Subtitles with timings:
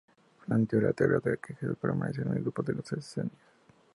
[0.47, 3.37] Planteó la teoría de que Jesús perteneció al grupo de los esenios.